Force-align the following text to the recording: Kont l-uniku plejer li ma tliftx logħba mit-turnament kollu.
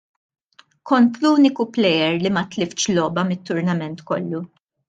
Kont 0.91 1.19
l-uniku 1.21 1.67
plejer 1.77 2.19
li 2.23 2.33
ma 2.39 2.45
tliftx 2.57 2.91
logħba 2.97 3.29
mit-turnament 3.31 4.05
kollu. 4.13 4.43